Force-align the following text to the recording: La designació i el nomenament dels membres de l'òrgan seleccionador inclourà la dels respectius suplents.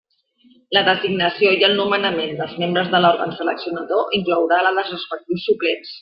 La 0.75 0.81
designació 0.87 1.51
i 1.57 1.65
el 1.67 1.75
nomenament 1.81 2.33
dels 2.41 2.55
membres 2.63 2.89
de 2.95 3.01
l'òrgan 3.03 3.35
seleccionador 3.41 4.17
inclourà 4.21 4.63
la 4.69 4.73
dels 4.79 4.89
respectius 4.95 5.45
suplents. 5.51 5.93